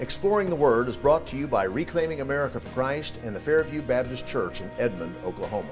[0.00, 3.82] Exploring the Word is brought to you by Reclaiming America for Christ and the Fairview
[3.82, 5.68] Baptist Church in Edmond, Oklahoma.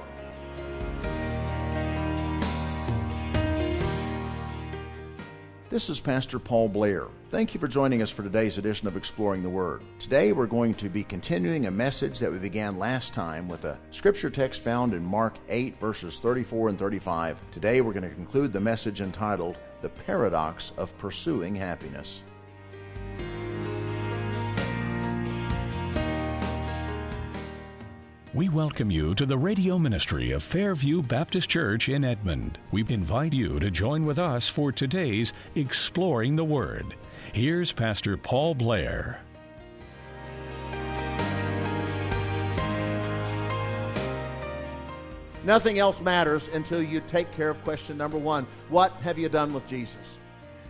[5.71, 7.07] This is Pastor Paul Blair.
[7.29, 9.81] Thank you for joining us for today's edition of Exploring the Word.
[9.97, 13.79] Today we're going to be continuing a message that we began last time with a
[13.89, 17.41] scripture text found in Mark 8, verses 34 and 35.
[17.51, 22.21] Today we're going to conclude the message entitled The Paradox of Pursuing Happiness.
[28.31, 32.59] We welcome you to the radio ministry of Fairview Baptist Church in Edmond.
[32.71, 36.93] We invite you to join with us for today's Exploring the Word.
[37.33, 39.19] Here's Pastor Paul Blair.
[45.43, 49.55] Nothing else matters until you take care of question number one What have you done
[49.55, 50.19] with Jesus?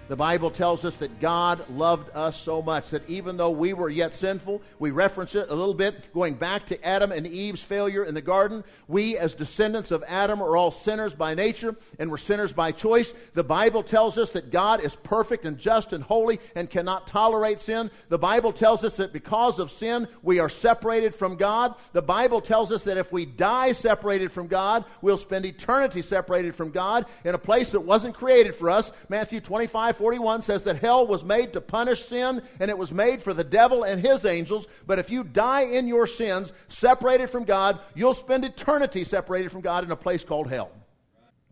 [0.10, 3.92] The Bible tells us that God loved us so much that even though we were
[3.92, 8.04] yet sinful, we reference it a little bit going back to Adam and Eve's failure
[8.04, 8.64] in the garden.
[8.88, 13.14] We, as descendants of Adam, are all sinners by nature and we're sinners by choice.
[13.36, 17.62] The Bible tells us that God is perfect and just and holy and cannot tolerate
[17.62, 17.92] sin.
[18.08, 21.76] The Bible tells us that because of sin, we are separated from God.
[21.92, 26.56] The Bible tells us that if we die separated from God, we'll spend eternity separated
[26.56, 28.92] from God in a place that wasn't created for us.
[29.08, 33.22] Matthew 25 41 says that hell was made to punish sin and it was made
[33.22, 34.66] for the devil and his angels.
[34.88, 39.60] But if you die in your sins, separated from God, you'll spend eternity separated from
[39.60, 40.72] God in a place called hell.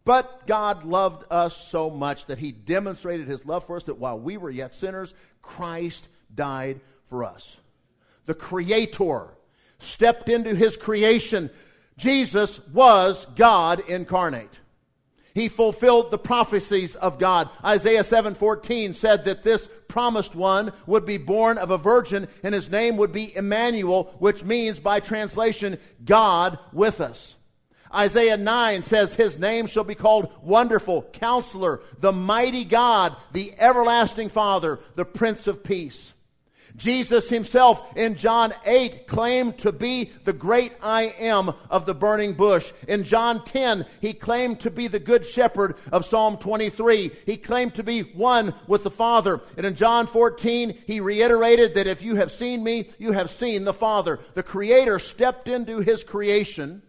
[0.05, 4.17] But God loved us so much that he demonstrated his love for us that while
[4.17, 7.57] we were yet sinners, Christ died for us.
[8.27, 9.27] The Creator
[9.79, 11.49] stepped into his creation.
[11.97, 14.57] Jesus was God incarnate.
[15.37, 17.47] He fulfilled the prophecies of God.
[17.63, 22.71] Isaiah 7:14 said that this promised one would be born of a virgin and his
[22.71, 27.35] name would be Emmanuel, which means by translation God with us.
[27.93, 34.29] Isaiah 9 says his name shall be called Wonderful, Counselor, the Mighty God, the Everlasting
[34.29, 36.13] Father, the Prince of Peace.
[36.77, 42.33] Jesus himself in John 8 claimed to be the great I am of the burning
[42.33, 42.71] bush.
[42.87, 47.11] In John 10, he claimed to be the good shepherd of Psalm 23.
[47.25, 49.41] He claimed to be one with the Father.
[49.57, 53.63] And in John 14, he reiterated that if you have seen me, you have seen
[53.63, 54.19] the Father.
[54.35, 56.83] The Creator stepped into his creation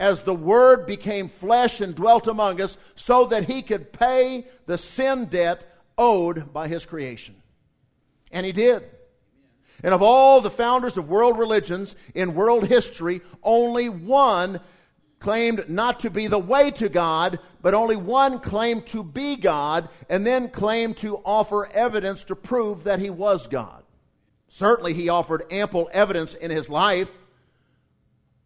[0.00, 4.76] as the Word became flesh and dwelt among us so that he could pay the
[4.76, 5.62] sin debt
[5.96, 7.36] owed by his creation.
[8.32, 8.82] And he did.
[9.82, 14.60] And of all the founders of world religions in world history, only one
[15.18, 19.88] claimed not to be the way to God, but only one claimed to be God,
[20.08, 23.82] and then claimed to offer evidence to prove that he was God.
[24.48, 27.10] Certainly, he offered ample evidence in his life.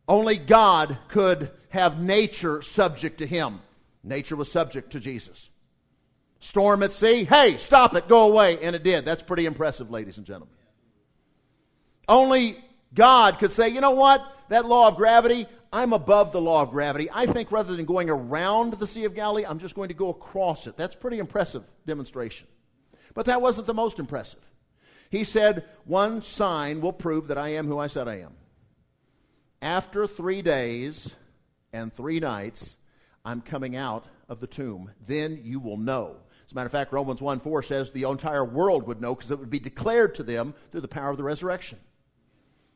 [0.07, 3.61] Only God could have nature subject to him.
[4.03, 5.51] Nature was subject to Jesus.
[6.41, 8.59] Storm at sea, hey, stop it, go away.
[8.63, 9.05] And it did.
[9.05, 10.55] That's pretty impressive, ladies and gentlemen.
[12.09, 12.57] Only
[12.95, 14.25] God could say, you know what?
[14.49, 17.11] That law of gravity, I'm above the law of gravity.
[17.13, 20.09] I think rather than going around the Sea of Galilee, I'm just going to go
[20.09, 20.77] across it.
[20.77, 22.47] That's pretty impressive demonstration.
[23.15, 24.41] But that wasn't the most impressive.
[25.11, 28.33] He said, One sign will prove that I am who I said I am.
[29.61, 31.15] After three days
[31.73, 32.77] and three nights,
[33.25, 34.91] I'm coming out of the tomb.
[35.07, 36.17] Then you will know.
[36.47, 39.31] As a matter of fact, Romans 1 4 says the entire world would know because
[39.31, 41.79] it would be declared to them through the power of the resurrection.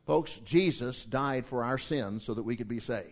[0.07, 3.09] Folks, Jesus died for our sins so that we could be saved.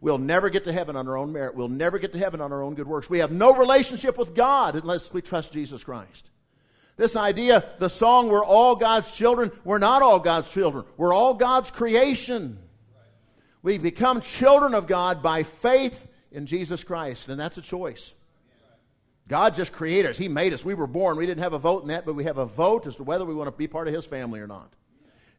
[0.00, 1.54] We'll never get to heaven on our own merit.
[1.54, 3.08] We'll never get to heaven on our own good works.
[3.08, 6.30] We have no relationship with God unless we trust Jesus Christ.
[6.96, 10.84] This idea, the song, we're all God's children, we're not all God's children.
[10.96, 12.58] We're all God's creation.
[13.62, 18.14] We become children of God by faith in Jesus Christ, and that's a choice.
[19.28, 20.18] God just created us.
[20.18, 20.64] He made us.
[20.64, 21.16] We were born.
[21.16, 23.24] We didn't have a vote in that, but we have a vote as to whether
[23.24, 24.72] we want to be part of His family or not.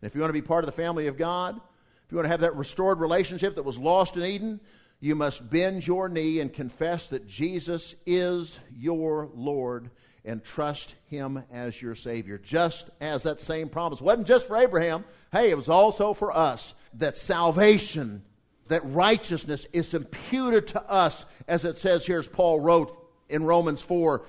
[0.01, 2.25] And if you want to be part of the family of God, if you want
[2.25, 4.59] to have that restored relationship that was lost in Eden,
[4.99, 9.91] you must bend your knee and confess that Jesus is your Lord
[10.25, 12.37] and trust Him as your Savior.
[12.37, 14.01] Just as that same promise.
[14.01, 18.23] Wasn't just for Abraham, hey, it was also for us that salvation,
[18.67, 22.97] that righteousness is imputed to us, as it says here, as Paul wrote
[23.29, 24.23] in Romans 4,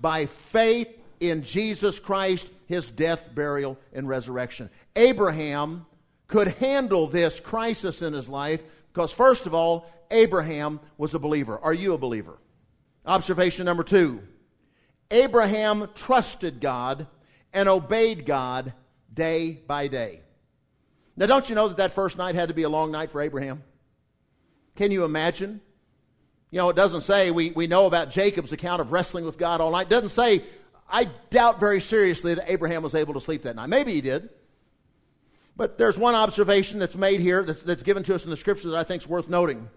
[0.00, 4.70] by faith in Jesus Christ his death, burial, and resurrection.
[4.96, 5.86] Abraham
[6.28, 8.62] could handle this crisis in his life
[8.92, 11.58] because, first of all, Abraham was a believer.
[11.58, 12.38] Are you a believer?
[13.04, 14.22] Observation number two
[15.10, 17.06] Abraham trusted God
[17.52, 18.72] and obeyed God
[19.12, 20.20] day by day.
[21.16, 23.20] Now, don't you know that that first night had to be a long night for
[23.20, 23.62] Abraham?
[24.76, 25.60] Can you imagine?
[26.50, 29.60] You know, it doesn't say, we, we know about Jacob's account of wrestling with God
[29.60, 29.86] all night.
[29.86, 30.42] It doesn't say,
[30.90, 33.68] I doubt very seriously that Abraham was able to sleep that night.
[33.68, 34.28] Maybe he did.
[35.56, 38.70] But there's one observation that's made here that's, that's given to us in the scripture
[38.70, 39.68] that I think is worth noting.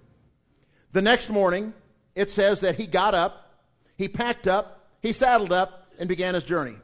[0.93, 1.73] The next morning,
[2.15, 3.51] it says that he got up,
[3.97, 6.75] he packed up, he saddled up, and began his journey.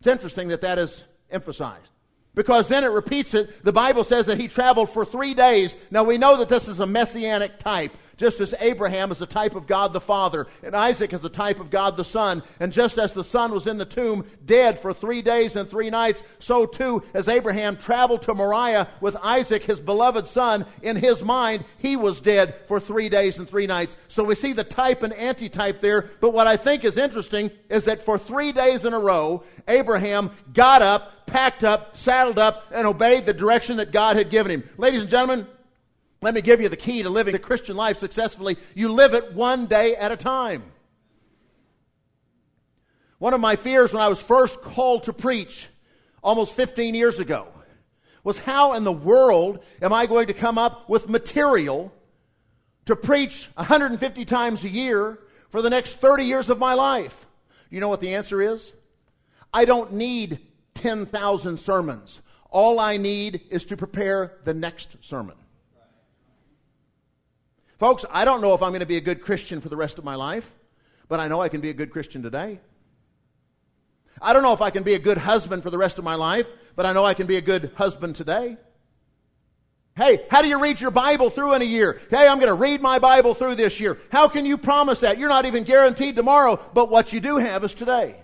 [0.00, 1.90] It's interesting that that is emphasized.
[2.34, 3.64] Because then it repeats it.
[3.64, 5.76] The Bible says that he traveled for three days.
[5.90, 7.92] Now we know that this is a messianic type.
[8.16, 11.60] Just as Abraham is the type of God the Father, and Isaac is the type
[11.60, 14.92] of God the Son, and just as the Son was in the tomb dead for
[14.92, 19.80] three days and three nights, so too as Abraham traveled to Moriah with Isaac, his
[19.80, 23.96] beloved son, in his mind, he was dead for three days and three nights.
[24.08, 27.84] So we see the type and antitype there, but what I think is interesting is
[27.84, 32.86] that for three days in a row, Abraham got up, packed up, saddled up, and
[32.86, 34.68] obeyed the direction that God had given him.
[34.76, 35.46] Ladies and gentlemen,
[36.24, 38.56] let me give you the key to living the Christian life successfully.
[38.74, 40.62] You live it one day at a time.
[43.18, 45.68] One of my fears when I was first called to preach
[46.22, 47.48] almost 15 years ago
[48.22, 51.92] was how in the world am I going to come up with material
[52.86, 55.18] to preach 150 times a year
[55.50, 57.26] for the next 30 years of my life?
[57.68, 58.72] You know what the answer is?
[59.52, 60.38] I don't need
[60.72, 62.22] 10,000 sermons.
[62.48, 65.36] All I need is to prepare the next sermon.
[67.84, 69.98] Folks, I don't know if I'm going to be a good Christian for the rest
[69.98, 70.50] of my life,
[71.06, 72.58] but I know I can be a good Christian today.
[74.22, 76.14] I don't know if I can be a good husband for the rest of my
[76.14, 78.56] life, but I know I can be a good husband today.
[79.98, 82.00] Hey, how do you read your Bible through in a year?
[82.08, 83.98] Hey, I'm going to read my Bible through this year.
[84.10, 85.18] How can you promise that?
[85.18, 88.16] You're not even guaranteed tomorrow, but what you do have is today.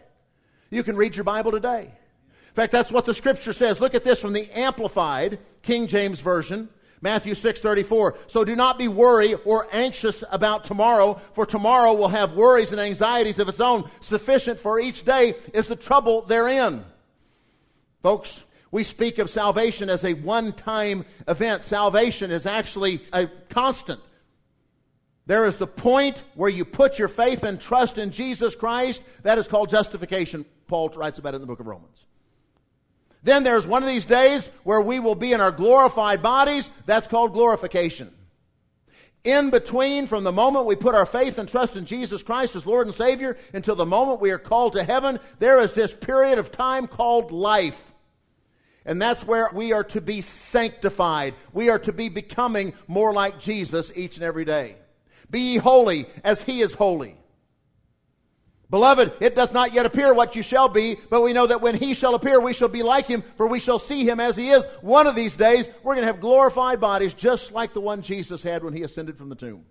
[0.71, 1.83] You can read your Bible today.
[1.83, 3.79] In fact, that's what the scripture says.
[3.79, 6.71] Look at this from the Amplified King James Version.
[7.03, 8.17] Matthew 6:34.
[8.27, 12.81] So do not be worried or anxious about tomorrow, for tomorrow will have worries and
[12.81, 13.91] anxieties of its own.
[14.01, 16.85] Sufficient for each day is the trouble therein.
[18.03, 21.65] Folks, we speak of salvation as a one-time event.
[21.65, 24.01] Salvation is actually a constant.
[25.27, 29.03] There is the point where you put your faith and trust in Jesus Christ.
[29.23, 30.45] That is called justification.
[30.67, 32.05] Paul writes about it in the book of Romans.
[33.23, 36.71] Then there's one of these days where we will be in our glorified bodies.
[36.87, 38.13] That's called glorification.
[39.23, 42.65] In between, from the moment we put our faith and trust in Jesus Christ as
[42.65, 46.39] Lord and Savior until the moment we are called to heaven, there is this period
[46.39, 47.93] of time called life.
[48.87, 51.35] And that's where we are to be sanctified.
[51.53, 54.77] We are to be becoming more like Jesus each and every day.
[55.31, 57.20] Be ye holy as he is holy.
[58.71, 61.75] Beloved, it doth not yet appear what you shall be, but we know that when
[61.75, 64.51] he shall appear, we shall be like him, for we shall see him as he
[64.51, 64.65] is.
[64.81, 68.45] One of these days, we're going to have glorified bodies just like the one Jesus
[68.45, 69.65] had when he ascended from the tomb.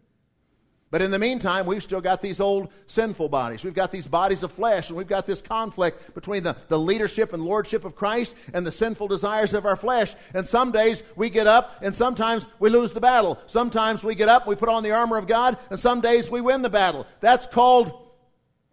[0.91, 3.63] But in the meantime, we've still got these old sinful bodies.
[3.63, 7.31] We've got these bodies of flesh, and we've got this conflict between the, the leadership
[7.31, 10.15] and lordship of Christ and the sinful desires of our flesh.
[10.33, 13.37] And some days we get up, and sometimes we lose the battle.
[13.45, 16.41] Sometimes we get up, we put on the armor of God, and some days we
[16.41, 17.05] win the battle.
[17.21, 18.08] That's called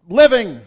[0.07, 0.61] living.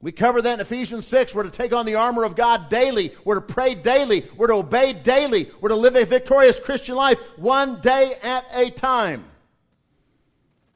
[0.00, 1.34] We cover that in Ephesians 6.
[1.34, 3.12] We're to take on the armor of God daily.
[3.24, 4.28] We're to pray daily.
[4.36, 5.50] We're to obey daily.
[5.60, 9.24] We're to live a victorious Christian life one day at a time.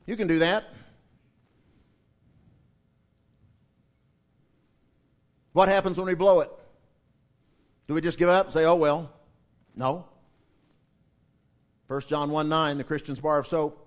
[0.07, 0.65] You can do that.
[5.53, 6.51] What happens when we blow it?
[7.87, 9.13] Do we just give up and say, oh, well?
[9.77, 10.07] No.
[11.89, 13.80] 1 John 1 9, the Christian's bar of soap.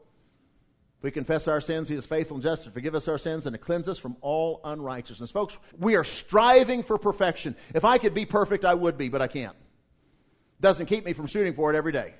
[1.04, 3.54] We confess our sins, He is faithful and just to forgive us our sins and
[3.54, 5.32] to cleanse us from all unrighteousness.
[5.32, 7.56] Folks, we are striving for perfection.
[7.76, 9.56] If I could be perfect, I would be, but I can't.
[10.62, 12.14] Doesn't keep me from shooting for it every day.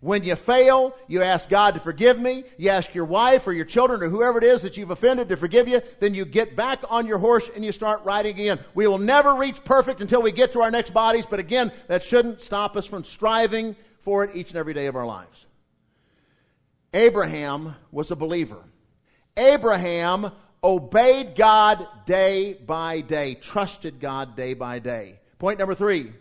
[0.00, 2.44] When you fail, you ask God to forgive me.
[2.56, 5.36] You ask your wife or your children or whoever it is that you've offended to
[5.36, 5.82] forgive you.
[6.00, 8.58] Then you get back on your horse and you start riding again.
[8.74, 12.02] We will never reach perfect until we get to our next bodies, but again, that
[12.02, 15.46] shouldn't stop us from striving for it each and every day of our lives.
[16.94, 18.62] Abraham was a believer.
[19.36, 20.30] Abraham
[20.62, 25.20] obeyed God day by day, trusted God day by day.
[25.38, 26.12] Point number three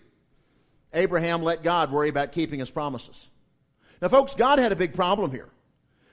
[0.94, 3.30] Abraham let God worry about keeping his promises.
[4.02, 5.50] Now, folks, God had a big problem here.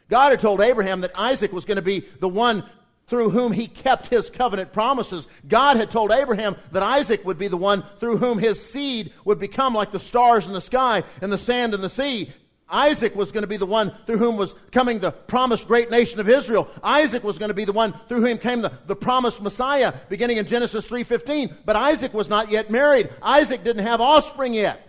[0.09, 2.65] God had told Abraham that Isaac was going to be the one
[3.07, 5.27] through whom he kept his covenant promises.
[5.47, 9.38] God had told Abraham that Isaac would be the one through whom his seed would
[9.38, 12.31] become like the stars in the sky and the sand in the sea.
[12.70, 16.20] Isaac was going to be the one through whom was coming the promised great nation
[16.20, 16.68] of Israel.
[16.82, 20.37] Isaac was going to be the one through whom came the, the promised Messiah, beginning
[20.37, 21.56] in Genesis 3.15.
[21.64, 23.10] But Isaac was not yet married.
[23.22, 24.84] Isaac didn't have offspring yet.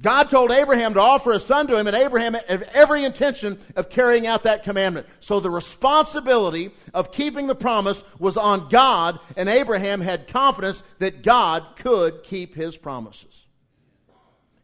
[0.00, 3.88] God told Abraham to offer a son to him, and Abraham had every intention of
[3.88, 5.06] carrying out that commandment.
[5.20, 11.22] So the responsibility of keeping the promise was on God, and Abraham had confidence that
[11.22, 13.35] God could keep his promises.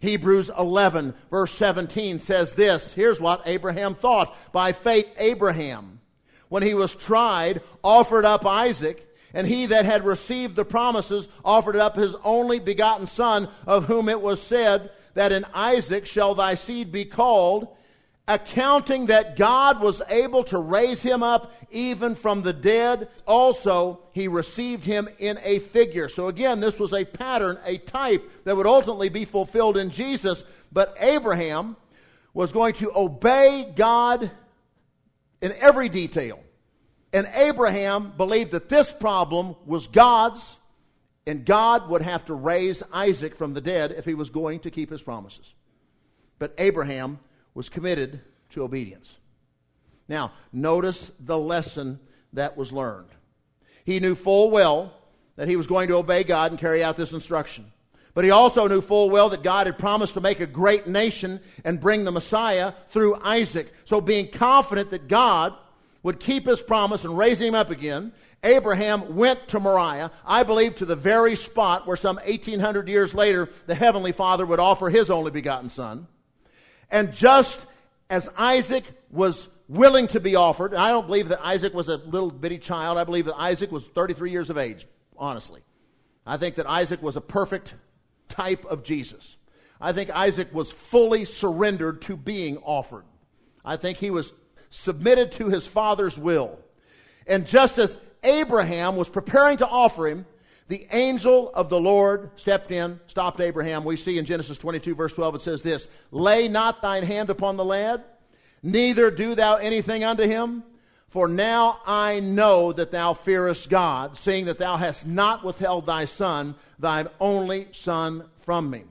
[0.02, 2.92] Hebrews 11, verse 17 says this.
[2.92, 4.37] Here's what Abraham thought.
[4.52, 6.00] By faith, Abraham,
[6.49, 11.76] when he was tried, offered up Isaac, and he that had received the promises offered
[11.76, 16.56] up his only begotten son, of whom it was said, that in Isaac shall thy
[16.56, 17.68] seed be called,
[18.29, 23.09] accounting that God was able to raise him up even from the dead.
[23.26, 26.09] Also, he received him in a figure.
[26.09, 30.45] So again, this was a pattern, a type that would ultimately be fulfilled in Jesus.
[30.71, 31.76] But Abraham
[32.35, 34.31] was going to obey God
[35.41, 36.41] in every detail.
[37.12, 40.59] And Abraham believed that this problem was God's
[41.26, 44.71] and God would have to raise Isaac from the dead if he was going to
[44.71, 45.55] keep his promises.
[46.38, 47.21] But Abraham
[47.54, 49.18] was committed to obedience.
[50.09, 52.00] Now, notice the lesson
[52.32, 53.09] that was learned.
[53.85, 54.92] He knew full well
[55.37, 57.73] that he was going to obey God and carry out this instruction.
[58.14, 61.40] But he also knew full well that God had promised to make a great nation
[61.64, 63.73] and bring the Messiah through Isaac.
[63.85, 65.54] So, being confident that God
[66.02, 68.12] would keep his promise and raise him up again,
[68.44, 73.49] Abraham went to Moriah, I believe to the very spot where some 1800 years later
[73.66, 76.09] the Heavenly Father would offer his only begotten Son.
[76.92, 77.66] And just
[78.11, 82.30] as Isaac was willing to be offered, I don't believe that Isaac was a little
[82.30, 85.62] bitty child, I believe that Isaac was 33 years of age, honestly.
[86.26, 87.75] I think that Isaac was a perfect
[88.28, 89.37] type of Jesus.
[89.80, 93.04] I think Isaac was fully surrendered to being offered.
[93.64, 94.32] I think he was
[94.70, 96.58] submitted to his father's will.
[97.26, 100.26] And just as Abraham was preparing to offer him,
[100.69, 103.85] the angel of the Lord stepped in, stopped Abraham.
[103.85, 107.57] We see in Genesis 22, verse 12, it says this Lay not thine hand upon
[107.57, 108.02] the lad,
[108.62, 110.62] neither do thou anything unto him.
[111.09, 116.07] For now I know that thou fearest God, seeing that thou hast not withheld thy
[116.07, 118.85] son, thy only son, from me.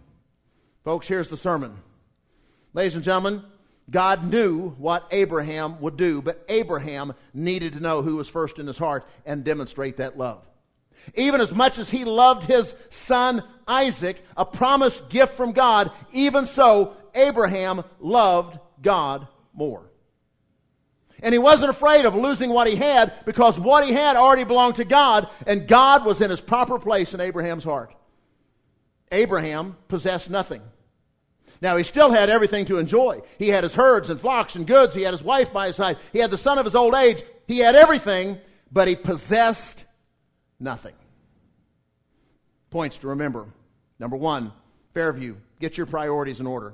[0.84, 1.78] Folks, here's the sermon.
[2.74, 3.44] Ladies and gentlemen,
[3.90, 8.68] God knew what Abraham would do, but Abraham needed to know who was first in
[8.68, 10.46] his heart and demonstrate that love.
[11.15, 16.46] Even as much as he loved his son Isaac, a promised gift from God, even
[16.46, 19.89] so, Abraham loved God more.
[21.24, 24.77] And he wasn't afraid of losing what he had because what he had already belonged
[24.77, 27.93] to God, and God was in his proper place in Abraham's heart.
[29.12, 30.62] Abraham possessed nothing.
[31.62, 33.22] Now, he still had everything to enjoy.
[33.38, 34.96] He had his herds and flocks and goods.
[34.96, 35.98] He had his wife by his side.
[36.12, 37.22] He had the son of his old age.
[37.48, 38.39] He had everything,
[38.72, 39.86] but he possessed
[40.62, 40.94] nothing.
[42.70, 43.48] Points to remember.
[44.00, 44.53] Number one,
[44.94, 46.74] Fairview, get your priorities in order.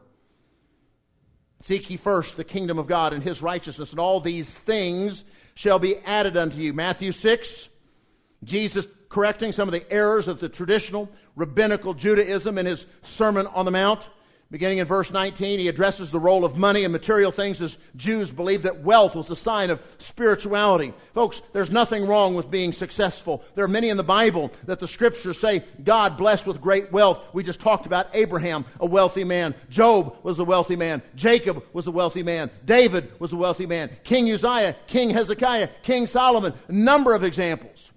[1.61, 5.23] Seek ye first the kingdom of God and his righteousness, and all these things
[5.55, 6.73] shall be added unto you.
[6.73, 7.69] Matthew 6,
[8.43, 13.65] Jesus correcting some of the errors of the traditional rabbinical Judaism in his Sermon on
[13.65, 14.07] the Mount.
[14.49, 18.31] Beginning in verse 19, he addresses the role of money and material things as Jews
[18.31, 20.93] believed that wealth was a sign of spirituality.
[21.13, 23.43] Folks, there's nothing wrong with being successful.
[23.55, 27.21] There are many in the Bible that the scriptures say God blessed with great wealth.
[27.33, 29.53] We just talked about Abraham, a wealthy man.
[29.69, 31.01] Job was a wealthy man.
[31.13, 32.49] Jacob was a wealthy man.
[32.63, 33.97] David was a wealthy man.
[34.05, 37.91] King Uzziah, King Hezekiah, King Solomon, a number of examples.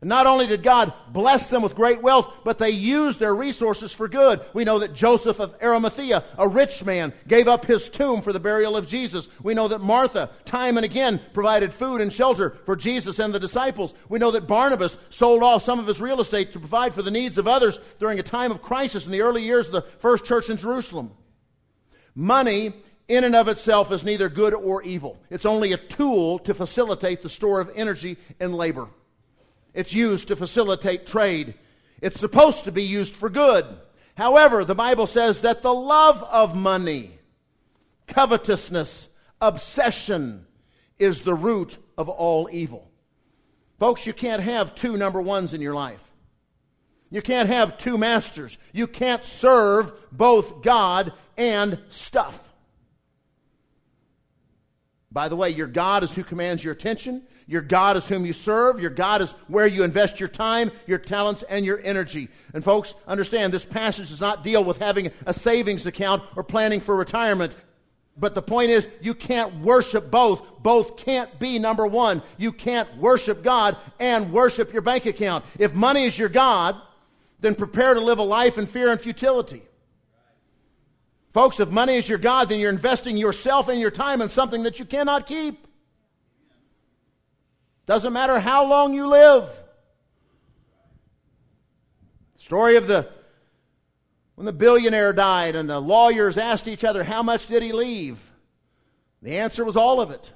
[0.00, 3.92] And not only did God bless them with great wealth, but they used their resources
[3.92, 4.40] for good.
[4.52, 8.38] We know that Joseph of Arimathea, a rich man, gave up his tomb for the
[8.38, 9.26] burial of Jesus.
[9.42, 13.40] We know that Martha, time and again, provided food and shelter for Jesus and the
[13.40, 13.92] disciples.
[14.08, 17.10] We know that Barnabas sold off some of his real estate to provide for the
[17.10, 20.24] needs of others during a time of crisis in the early years of the first
[20.24, 21.10] church in Jerusalem.
[22.14, 22.72] Money
[23.08, 25.18] in and of itself is neither good or evil.
[25.28, 28.90] It's only a tool to facilitate the store of energy and labor.
[29.74, 31.54] It's used to facilitate trade.
[32.00, 33.66] It's supposed to be used for good.
[34.16, 37.18] However, the Bible says that the love of money,
[38.06, 39.08] covetousness,
[39.40, 40.46] obsession
[40.98, 42.90] is the root of all evil.
[43.78, 46.02] Folks, you can't have two number ones in your life.
[47.10, 48.58] You can't have two masters.
[48.72, 52.38] You can't serve both God and stuff.
[55.10, 57.22] By the way, your God is who commands your attention.
[57.48, 58.78] Your God is whom you serve.
[58.78, 62.28] Your God is where you invest your time, your talents, and your energy.
[62.52, 66.80] And folks, understand this passage does not deal with having a savings account or planning
[66.80, 67.56] for retirement.
[68.18, 70.44] But the point is, you can't worship both.
[70.62, 72.20] Both can't be number one.
[72.36, 75.44] You can't worship God and worship your bank account.
[75.58, 76.76] If money is your God,
[77.40, 79.62] then prepare to live a life in fear and futility.
[81.32, 84.64] Folks, if money is your God, then you're investing yourself and your time in something
[84.64, 85.67] that you cannot keep.
[87.88, 89.48] Doesn't matter how long you live.
[92.36, 93.08] Story of the
[94.34, 98.18] when the billionaire died and the lawyers asked each other, How much did he leave?
[99.22, 100.30] The answer was all of it.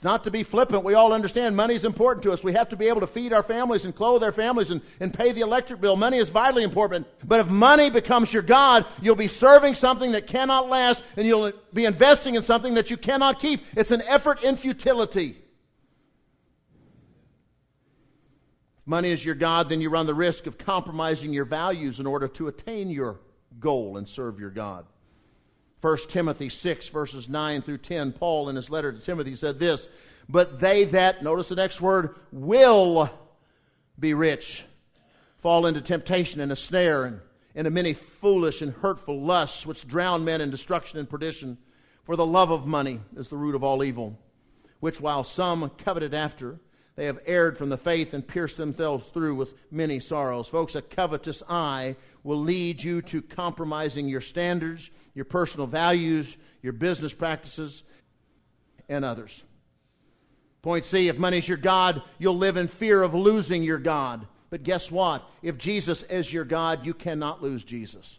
[0.00, 0.82] It's not to be flippant.
[0.82, 2.42] We all understand money is important to us.
[2.42, 5.12] We have to be able to feed our families and clothe our families and, and
[5.12, 5.94] pay the electric bill.
[5.94, 7.06] Money is vitally important.
[7.22, 11.52] But if money becomes your God, you'll be serving something that cannot last and you'll
[11.74, 13.62] be investing in something that you cannot keep.
[13.76, 15.36] It's an effort in futility.
[18.86, 22.26] money is your God, then you run the risk of compromising your values in order
[22.26, 23.20] to attain your
[23.58, 24.86] goal and serve your God.
[25.80, 29.88] 1 Timothy 6, verses 9 through 10, Paul in his letter to Timothy said this
[30.28, 33.10] But they that, notice the next word, will
[33.98, 34.64] be rich,
[35.38, 37.20] fall into temptation and a snare and
[37.54, 41.58] into many foolish and hurtful lusts which drown men in destruction and perdition.
[42.04, 44.18] For the love of money is the root of all evil,
[44.80, 46.58] which while some coveted after,
[46.96, 50.48] they have erred from the faith and pierced themselves through with many sorrows.
[50.48, 56.72] Folks, a covetous eye will lead you to compromising your standards, your personal values, your
[56.72, 57.82] business practices,
[58.88, 59.42] and others.
[60.62, 64.26] Point C if money's your God, you'll live in fear of losing your God.
[64.50, 65.28] But guess what?
[65.42, 68.18] If Jesus is your God, you cannot lose Jesus.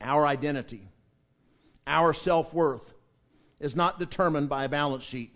[0.00, 0.88] Our identity,
[1.86, 2.92] our self worth,
[3.60, 5.34] is not determined by a balance sheet.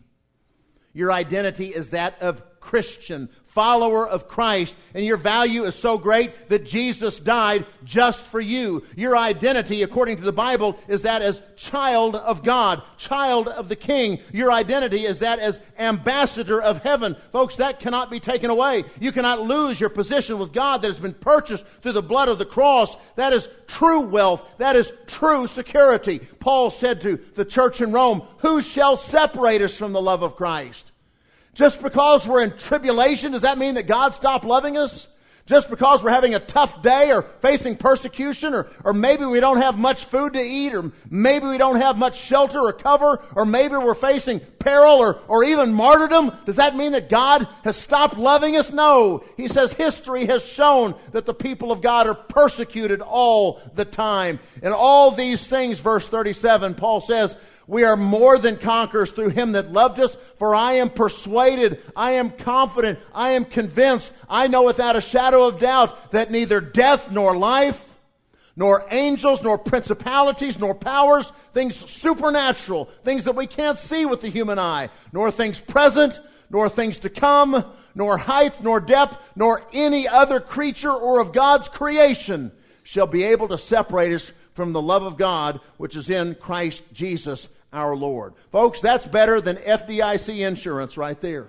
[0.93, 6.51] Your identity is that of Christian, follower of Christ, and your value is so great
[6.51, 8.85] that Jesus died just for you.
[8.97, 13.75] Your identity, according to the Bible, is that as child of God, child of the
[13.75, 14.21] King.
[14.31, 17.17] Your identity is that as ambassador of heaven.
[17.33, 18.85] Folks, that cannot be taken away.
[19.01, 22.37] You cannot lose your position with God that has been purchased through the blood of
[22.37, 22.95] the cross.
[23.15, 24.47] That is true wealth.
[24.59, 26.19] That is true security.
[26.19, 30.37] Paul said to the church in Rome, Who shall separate us from the love of
[30.37, 30.93] Christ?
[31.57, 35.09] Just because we're in tribulation, does that mean that God stopped loving us?
[35.47, 39.63] Just because we're having a tough day or facing persecution or, or maybe we don't
[39.63, 43.47] have much food to eat or maybe we don't have much shelter or cover or
[43.47, 48.19] maybe we're facing peril or, or even martyrdom, does that mean that God has stopped
[48.19, 48.71] loving us?
[48.73, 49.25] No.
[49.37, 54.41] He says history has shown that the people of God are persecuted all the time.
[54.63, 59.53] And all these things, verse 37, Paul says, we are more than conquerors through him
[59.53, 64.63] that loved us, for I am persuaded, I am confident, I am convinced, I know
[64.63, 67.83] without a shadow of doubt that neither death nor life,
[68.55, 74.29] nor angels, nor principalities, nor powers, things supernatural, things that we can't see with the
[74.29, 77.65] human eye, nor things present, nor things to come,
[77.97, 82.53] nor height, nor depth, nor any other creature or of God's creation
[82.85, 86.83] shall be able to separate us from the love of God which is in Christ
[86.93, 88.35] Jesus our Lord.
[88.51, 91.49] Folks, that's better than FDIC insurance right there.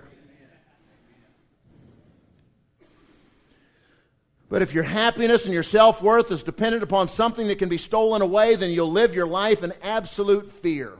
[4.48, 7.76] But if your happiness and your self worth is dependent upon something that can be
[7.76, 10.94] stolen away, then you'll live your life in absolute fear.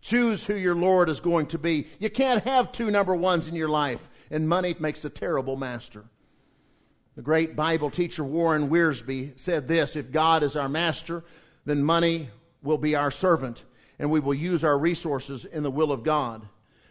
[0.00, 1.88] Choose who your Lord is going to be.
[1.98, 6.04] You can't have two number ones in your life, and money makes a terrible master.
[7.16, 11.24] The great Bible teacher Warren Wiersbe said this If God is our master,
[11.64, 12.28] then money
[12.64, 13.62] will be our servant,
[13.98, 16.48] and we will use our resources in the will of God.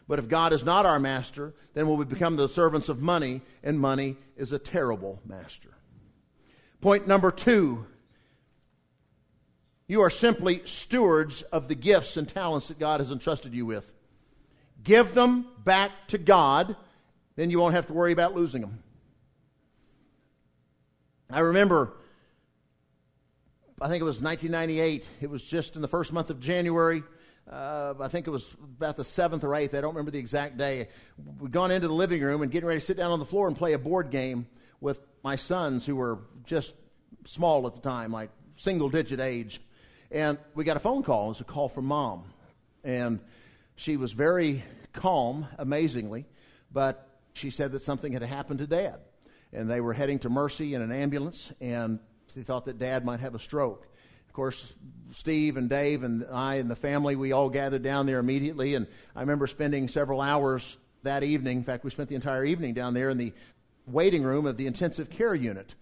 [0.08, 3.42] But if God is not our master, then will we become the servants of money,
[3.64, 5.70] and money is a terrible master.
[6.80, 7.88] Point number two
[9.88, 13.92] you are simply stewards of the gifts and talents that God has entrusted you with.
[14.82, 16.76] Give them back to God,
[17.36, 18.82] then you won't have to worry about losing them.
[21.30, 21.94] I remember
[23.82, 25.06] I think it was 1998.
[25.22, 27.04] It was just in the first month of January.
[27.52, 29.74] Uh, I think it was about the seventh or eighth.
[29.74, 30.88] I don't remember the exact day.
[31.40, 33.48] We'd gone into the living room and getting ready to sit down on the floor
[33.48, 34.48] and play a board game
[34.80, 36.74] with my sons, who were just
[37.26, 39.62] small at the time, like single digit age.
[40.12, 41.26] And we got a phone call.
[41.26, 42.26] It was a call from mom.
[42.84, 43.20] And
[43.76, 46.26] she was very calm, amazingly,
[46.72, 49.00] but she said that something had happened to dad.
[49.52, 52.00] And they were heading to Mercy in an ambulance, and
[52.36, 53.88] They thought that Dad might have a stroke.
[54.28, 54.74] Of course,
[55.12, 58.74] Steve and Dave and I and the family, we all gathered down there immediately.
[58.76, 61.58] And I remember spending several hours that evening.
[61.58, 63.34] In fact, we spent the entire evening down there in the
[63.86, 65.76] waiting room of the intensive care unit.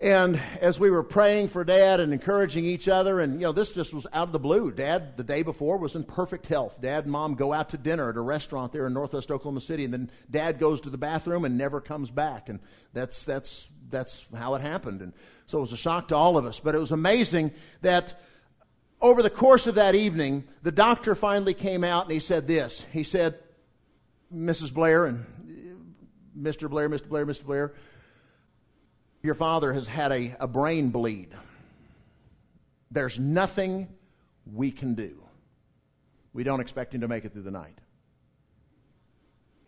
[0.00, 3.70] And as we were praying for Dad and encouraging each other, and you know, this
[3.70, 4.70] just was out of the blue.
[4.70, 6.80] Dad, the day before, was in perfect health.
[6.80, 9.84] Dad and Mom go out to dinner at a restaurant there in Northwest Oklahoma City,
[9.84, 12.48] and then Dad goes to the bathroom and never comes back.
[12.48, 12.58] And
[12.92, 15.00] that's that's that's how it happened.
[15.00, 15.12] And
[15.46, 16.60] so it was a shock to all of us.
[16.60, 17.52] But it was amazing
[17.82, 18.20] that
[19.00, 22.84] over the course of that evening, the doctor finally came out and he said this.
[22.92, 23.38] He said,
[24.34, 24.72] Mrs.
[24.72, 26.68] Blair and uh, Mr.
[26.68, 27.08] Blair, Mr.
[27.08, 27.44] Blair, Mr.
[27.44, 27.74] Blair,
[29.24, 31.30] your father has had a, a brain bleed.
[32.90, 33.88] There's nothing
[34.52, 35.24] we can do.
[36.34, 37.78] We don't expect him to make it through the night.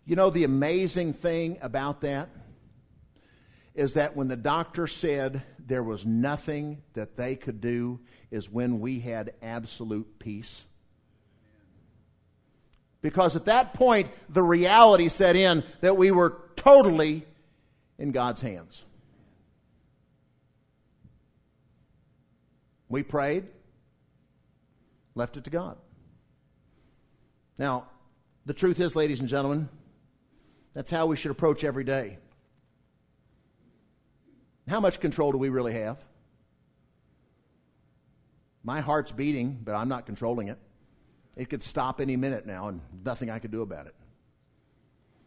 [0.05, 2.29] You know, the amazing thing about that
[3.75, 7.99] is that when the doctor said there was nothing that they could do,
[8.31, 10.65] is when we had absolute peace.
[13.01, 17.25] Because at that point, the reality set in that we were totally
[17.99, 18.83] in God's hands.
[22.89, 23.45] We prayed,
[25.15, 25.77] left it to God.
[27.59, 27.87] Now,
[28.45, 29.69] the truth is, ladies and gentlemen,
[30.75, 32.19] that's how we should approach every day.
[34.69, 35.99] How much control do we really have?
[38.63, 40.59] My heart's beating, but I'm not controlling it.
[41.37, 43.95] It could stop any minute now, and nothing I could do about it.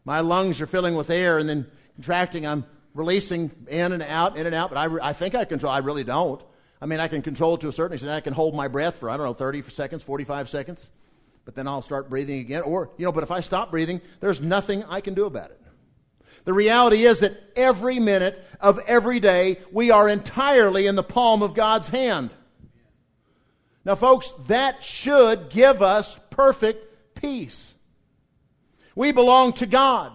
[0.06, 2.46] My lungs are filling with air and then contracting.
[2.46, 5.72] I'm releasing in and out, in and out, but I, I think I control.
[5.72, 6.42] I really don't.
[6.82, 8.14] I mean, I can control it to a certain extent.
[8.14, 10.90] I can hold my breath for, I don't know, 30 seconds, 45 seconds,
[11.46, 12.62] but then I'll start breathing again.
[12.62, 15.62] Or, you know, but if I stop breathing, there's nothing I can do about it.
[16.46, 21.42] The reality is that every minute of every day, we are entirely in the palm
[21.42, 22.30] of God's hand.
[23.84, 27.74] Now, folks, that should give us perfect peace.
[28.96, 30.14] We belong to God.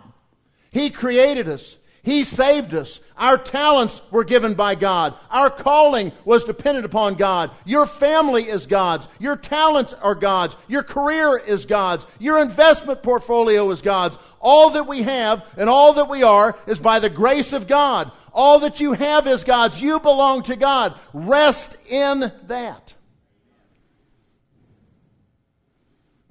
[0.71, 1.77] He created us.
[2.05, 3.01] He saved us.
[3.17, 5.15] Our talents were given by God.
[5.31, 7.51] Our calling was dependent upon God.
[7.65, 9.09] Your family is God's.
[9.19, 10.55] Your talents are God's.
[10.69, 12.05] Your career is God's.
[12.19, 14.19] Your investment portfolio is God's.
[14.39, 18.13] All that we have and all that we are is by the grace of God.
[18.35, 19.81] All that you have is God's.
[19.81, 20.95] You belong to God.
[21.15, 22.93] Rest in that.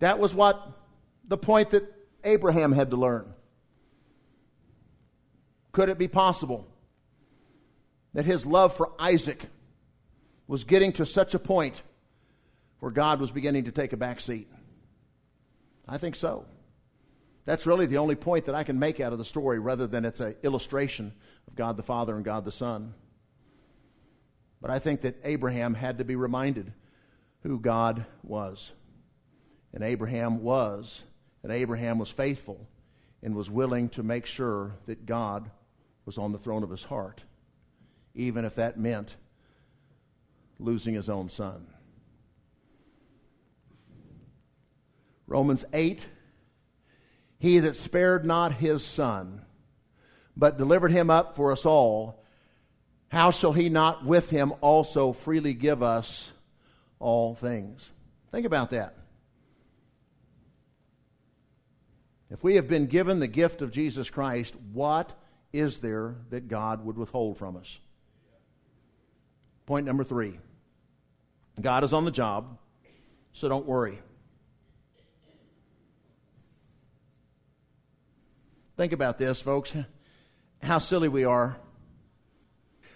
[0.01, 0.61] That was what
[1.27, 1.91] the point that
[2.23, 3.32] Abraham had to learn.
[5.73, 6.67] Could it be possible
[8.13, 9.47] that his love for Isaac
[10.47, 11.81] was getting to such a point
[12.79, 14.47] where God was beginning to take a back seat?
[15.87, 16.45] I think so.
[17.45, 20.05] That's really the only point that I can make out of the story rather than
[20.05, 21.11] it's an illustration
[21.47, 22.93] of God the Father and God the Son.
[24.61, 26.71] But I think that Abraham had to be reminded
[27.41, 28.71] who God was.
[29.73, 31.01] And Abraham was,
[31.41, 32.65] and Abraham was faithful
[33.23, 35.49] and was willing to make sure that God
[36.05, 37.23] was on the throne of his heart,
[38.13, 39.15] even if that meant
[40.59, 41.67] losing his own son.
[45.27, 46.07] Romans 8
[47.39, 49.41] He that spared not his son,
[50.35, 52.23] but delivered him up for us all,
[53.09, 56.31] how shall he not with him also freely give us
[56.99, 57.91] all things?
[58.31, 58.95] Think about that.
[62.31, 65.13] If we have been given the gift of Jesus Christ, what
[65.53, 67.77] is there that God would withhold from us?
[69.65, 70.39] Point number three
[71.61, 72.57] God is on the job,
[73.31, 73.99] so don't worry.
[78.75, 79.73] Think about this, folks.
[80.63, 81.55] How silly we are.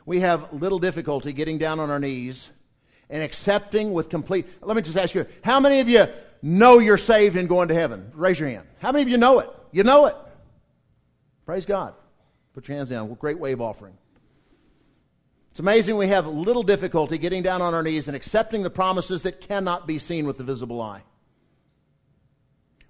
[0.06, 2.50] We have little difficulty getting down on our knees
[3.10, 4.48] and accepting with complete.
[4.62, 6.08] Let me just ask you how many of you
[6.42, 8.12] know you're saved and going to heaven?
[8.16, 8.66] Raise your hand.
[8.80, 9.50] How many of you know it?
[9.72, 10.16] You know it.
[11.46, 11.94] Praise God.
[12.58, 13.14] Put your hands down.
[13.14, 13.96] Great wave offering.
[15.52, 19.22] It's amazing we have little difficulty getting down on our knees and accepting the promises
[19.22, 21.04] that cannot be seen with the visible eye.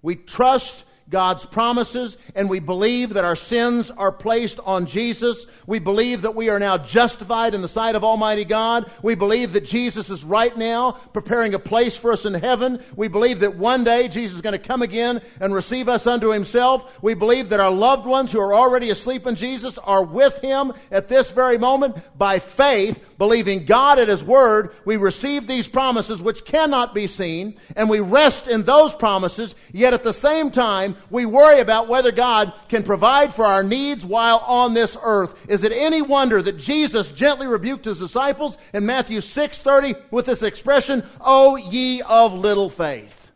[0.02, 5.46] We trust God's promises, and we believe that our sins are placed on Jesus.
[5.66, 8.92] We believe that we are now justified in the sight of Almighty God.
[9.02, 12.84] We believe that Jesus is right now preparing a place for us in heaven.
[12.96, 16.32] We believe that one day Jesus is going to come again and receive us unto
[16.32, 16.92] himself.
[17.02, 20.74] We believe that our loved ones who are already asleep in Jesus are with him
[20.92, 26.22] at this very moment by faith believing God at His Word, we receive these promises
[26.22, 30.96] which cannot be seen, and we rest in those promises, yet at the same time,
[31.10, 35.36] we worry about whether God can provide for our needs while on this earth.
[35.48, 40.44] Is it any wonder that Jesus gently rebuked his disciples in Matthew 6:30 with this
[40.44, 43.32] expression, "O ye of little faith"?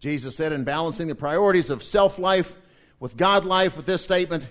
[0.00, 2.54] Jesus said in balancing the priorities of self life
[3.00, 4.44] with God life with this statement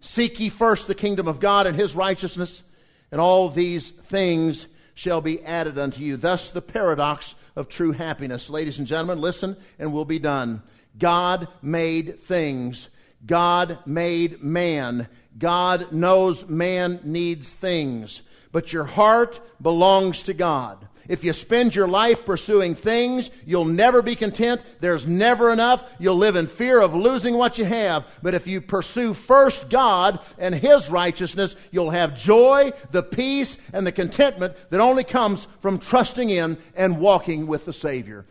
[0.00, 2.62] Seek ye first the kingdom of God and his righteousness,
[3.10, 4.66] and all these things
[4.96, 6.16] shall be added unto you.
[6.16, 8.48] Thus, the paradox of true happiness.
[8.50, 10.62] Ladies and gentlemen, listen and we'll be done.
[10.98, 12.88] God made things,
[13.24, 15.06] God made man.
[15.38, 20.88] God knows man needs things, but your heart belongs to God.
[21.08, 24.62] If you spend your life pursuing things, you'll never be content.
[24.80, 25.84] There's never enough.
[25.98, 28.06] You'll live in fear of losing what you have.
[28.22, 33.86] But if you pursue first God and His righteousness, you'll have joy, the peace, and
[33.86, 38.24] the contentment that only comes from trusting in and walking with the Savior.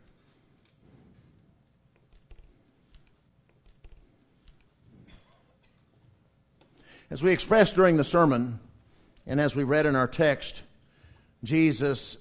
[7.09, 8.59] As we expressed during the sermon,
[9.27, 10.63] and as we read in our text,
[11.43, 12.17] Jesus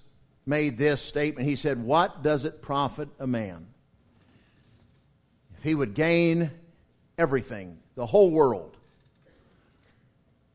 [0.46, 1.48] made this statement.
[1.48, 3.66] He said, What does it profit a man
[5.56, 6.50] if he would gain
[7.16, 8.76] everything, the whole world,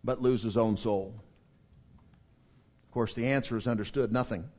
[0.04, 1.14] but lose his own soul?
[2.88, 4.50] Of course, the answer is understood nothing.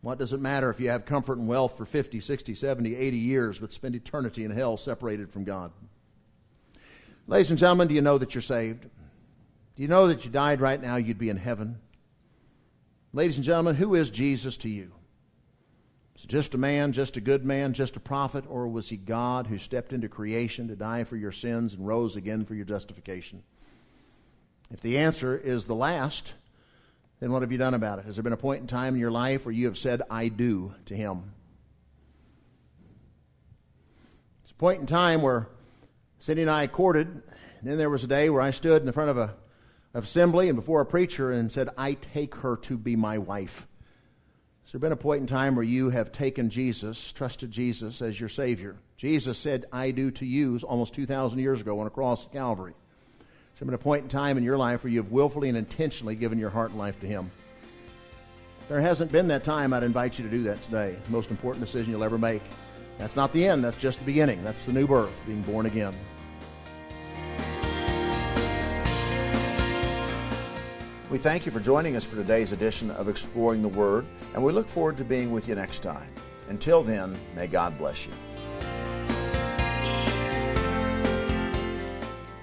[0.00, 3.16] What does it matter if you have comfort and wealth for 50, 60, 70, 80
[3.16, 5.70] years, but spend eternity in hell separated from God?
[7.28, 8.82] Ladies and gentlemen, do you know that you're saved?
[8.82, 11.78] Do you know that you died right now, you'd be in heaven?
[13.14, 14.90] Ladies and gentlemen, who is Jesus to you?
[16.16, 18.96] Is he just a man, just a good man, just a prophet, or was he
[18.96, 22.64] God who stepped into creation to die for your sins and rose again for your
[22.64, 23.42] justification?
[24.70, 26.32] If the answer is the last,
[27.20, 28.06] then what have you done about it?
[28.06, 30.28] Has there been a point in time in your life where you have said, I
[30.28, 31.34] do to him?
[34.42, 35.48] It's a point in time where
[36.18, 37.08] Cindy and I courted.
[37.08, 39.34] And then there was a day where I stood in the front of a
[39.94, 43.66] assembly and before a preacher and said, I take her to be my wife.
[44.64, 48.18] Has there been a point in time where you have taken Jesus, trusted Jesus as
[48.18, 48.76] your Savior?
[48.96, 52.74] Jesus said, I do to you almost 2,000 years ago on a cross at Calvary.
[53.18, 55.58] Has there been a point in time in your life where you have willfully and
[55.58, 57.30] intentionally given your heart and life to Him?
[58.68, 59.72] There hasn't been that time.
[59.72, 60.96] I'd invite you to do that today.
[61.04, 62.42] The most important decision you'll ever make.
[62.98, 64.42] That's not the end, that's just the beginning.
[64.44, 65.94] That's the new birth, being born again.
[71.12, 74.50] We thank you for joining us for today's edition of Exploring the Word, and we
[74.50, 76.08] look forward to being with you next time.
[76.48, 78.12] Until then, may God bless you.